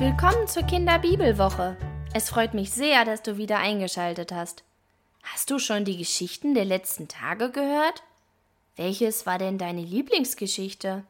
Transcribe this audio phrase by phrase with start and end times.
[0.00, 1.76] Willkommen zur Kinderbibelwoche.
[2.14, 4.62] Es freut mich sehr, dass du wieder eingeschaltet hast.
[5.24, 8.04] Hast du schon die Geschichten der letzten Tage gehört?
[8.76, 11.02] Welches war denn deine Lieblingsgeschichte?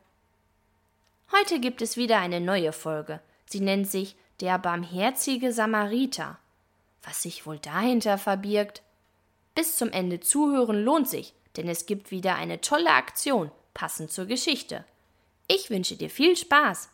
[1.36, 3.21] Heute gibt es wieder eine neue Folge.
[3.45, 6.39] Sie nennt sich Der barmherzige Samariter.
[7.03, 8.81] Was sich wohl dahinter verbirgt?
[9.54, 14.25] Bis zum Ende zuhören lohnt sich, denn es gibt wieder eine tolle Aktion, passend zur
[14.25, 14.86] Geschichte.
[15.46, 16.89] Ich wünsche dir viel Spaß.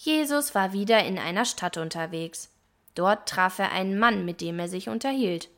[0.00, 2.50] Jesus war wieder in einer Stadt unterwegs.
[2.94, 5.48] Dort traf er einen Mann, mit dem er sich unterhielt.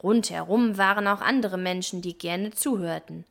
[0.00, 3.24] Rundherum waren auch andere Menschen, die gerne zuhörten.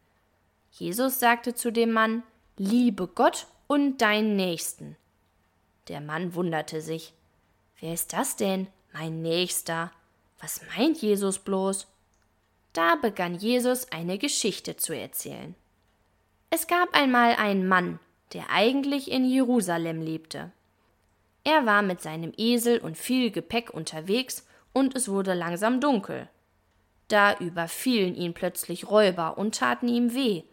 [0.69, 2.23] Jesus sagte zu dem Mann
[2.57, 4.97] Liebe Gott und deinen Nächsten.
[5.87, 7.13] Der Mann wunderte sich.
[7.79, 9.89] Wer ist das denn, mein Nächster?
[10.41, 11.87] Was meint Jesus bloß?
[12.73, 15.55] Da begann Jesus eine Geschichte zu erzählen.
[16.49, 17.99] Es gab einmal einen Mann,
[18.33, 20.51] der eigentlich in Jerusalem lebte.
[21.43, 26.29] Er war mit seinem Esel und viel Gepäck unterwegs, und es wurde langsam dunkel.
[27.09, 30.43] Da überfielen ihn plötzlich Räuber und taten ihm weh.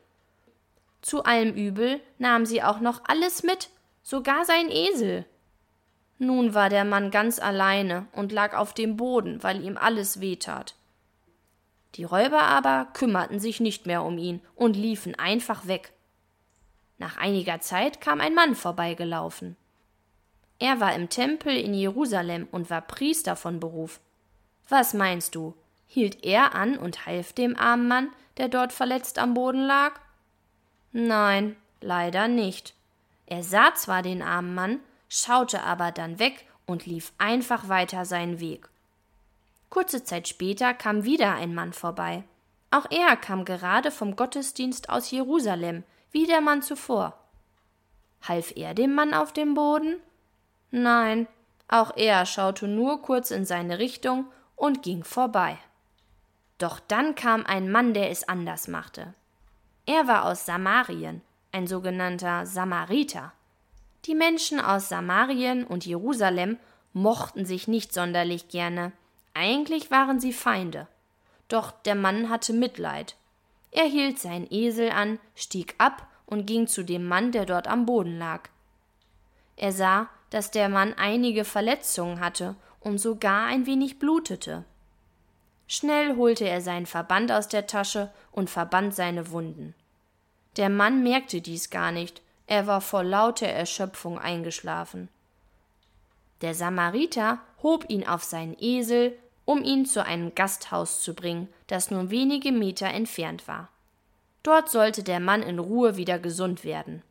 [1.02, 3.70] Zu allem Übel nahmen sie auch noch alles mit,
[4.02, 5.24] sogar sein Esel.
[6.18, 10.74] Nun war der Mann ganz alleine und lag auf dem Boden, weil ihm alles wehtat.
[11.94, 15.92] Die Räuber aber kümmerten sich nicht mehr um ihn und liefen einfach weg.
[16.98, 19.56] Nach einiger Zeit kam ein Mann vorbeigelaufen.
[20.58, 24.00] Er war im Tempel in Jerusalem und war Priester von Beruf.
[24.68, 25.54] Was meinst du?
[25.86, 30.00] Hielt er an und half dem armen Mann, der dort verletzt am Boden lag?
[30.92, 32.74] Nein, leider nicht.
[33.26, 38.40] Er sah zwar den armen Mann, schaute aber dann weg und lief einfach weiter seinen
[38.40, 38.68] Weg.
[39.70, 42.24] Kurze Zeit später kam wieder ein Mann vorbei.
[42.70, 47.18] Auch er kam gerade vom Gottesdienst aus Jerusalem, wie der Mann zuvor.
[48.22, 50.00] Half er dem Mann auf dem Boden?
[50.70, 51.26] Nein,
[51.68, 54.26] auch er schaute nur kurz in seine Richtung
[54.56, 55.58] und ging vorbei.
[56.58, 59.14] Doch dann kam ein Mann, der es anders machte.
[59.86, 63.32] Er war aus Samarien, ein sogenannter Samariter.
[64.04, 66.58] Die Menschen aus Samarien und Jerusalem
[66.92, 68.92] mochten sich nicht sonderlich gerne.
[69.34, 70.88] Eigentlich waren sie Feinde.
[71.48, 73.16] Doch der Mann hatte Mitleid.
[73.70, 77.86] Er hielt seinen Esel an, stieg ab und ging zu dem Mann, der dort am
[77.86, 78.48] Boden lag.
[79.56, 84.64] Er sah, dass der Mann einige Verletzungen hatte und sogar ein wenig blutete.
[85.66, 89.74] Schnell holte er seinen Verband aus der Tasche und verband seine Wunden.
[90.56, 95.08] Der Mann merkte dies gar nicht, er war vor lauter Erschöpfung eingeschlafen.
[96.40, 99.18] Der Samariter hob ihn auf seinen Esel,
[99.48, 103.70] um ihn zu einem Gasthaus zu bringen, das nur wenige Meter entfernt war.
[104.42, 107.02] Dort sollte der Mann in Ruhe wieder gesund werden.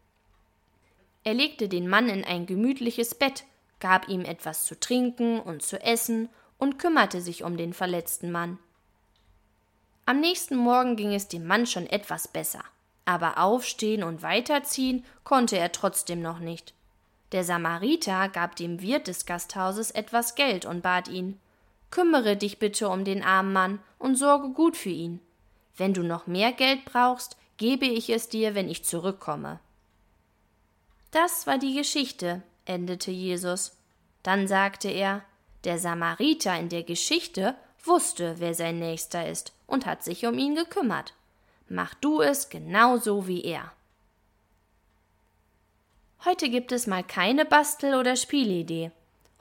[1.24, 3.46] Er legte den Mann in ein gemütliches Bett,
[3.80, 8.60] gab ihm etwas zu trinken und zu essen und kümmerte sich um den verletzten Mann.
[10.06, 12.64] Am nächsten Morgen ging es dem Mann schon etwas besser,
[13.06, 16.76] aber aufstehen und weiterziehen konnte er trotzdem noch nicht.
[17.32, 21.40] Der Samariter gab dem Wirt des Gasthauses etwas Geld und bat ihn
[21.90, 25.20] Kümmere dich bitte um den armen Mann und sorge gut für ihn.
[25.76, 29.60] Wenn du noch mehr Geld brauchst, gebe ich es dir, wenn ich zurückkomme.
[31.12, 33.78] Das war die Geschichte, endete Jesus.
[34.24, 35.24] Dann sagte er,
[35.64, 40.56] der Samariter in der Geschichte wusste, wer sein Nächster ist und hat sich um ihn
[40.56, 41.14] gekümmert.
[41.70, 43.72] Mach du es genauso wie er.
[46.26, 48.92] Heute gibt es mal keine Bastel- oder Spielidee.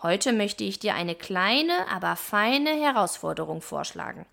[0.06, 4.25] Heute möchte ich dir eine kleine, aber feine Herausforderung vorschlagen,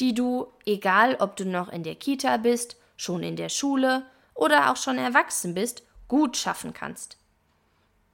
[0.00, 4.68] die du, egal ob du noch in der Kita bist, schon in der Schule oder
[4.68, 7.18] auch schon erwachsen bist, gut schaffen kannst.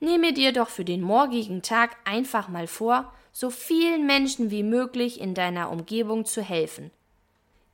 [0.01, 5.19] Nehme dir doch für den morgigen Tag einfach mal vor, so vielen Menschen wie möglich
[5.19, 6.91] in deiner Umgebung zu helfen,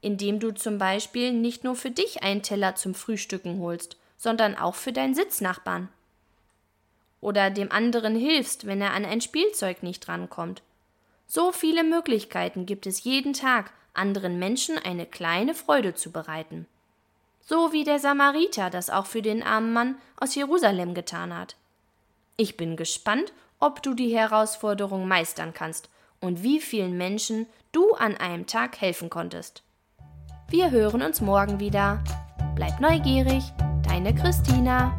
[0.01, 4.77] indem du zum Beispiel nicht nur für dich einen Teller zum Frühstücken holst, sondern auch
[4.77, 5.89] für deinen Sitznachbarn.
[7.21, 10.63] Oder dem anderen hilfst, wenn er an ein Spielzeug nicht rankommt.
[11.27, 16.67] So viele Möglichkeiten gibt es jeden Tag, anderen Menschen eine kleine Freude zu bereiten
[17.49, 21.57] so wie der Samariter das auch für den armen Mann aus Jerusalem getan hat.
[22.37, 25.89] Ich bin gespannt, ob du die Herausforderung meistern kannst
[26.21, 29.63] und wie vielen Menschen du an einem Tag helfen konntest.
[30.49, 32.05] Wir hören uns morgen wieder.
[32.55, 33.45] Bleib neugierig,
[33.83, 34.95] deine Christina.